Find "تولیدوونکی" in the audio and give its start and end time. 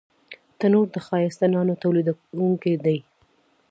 1.83-2.73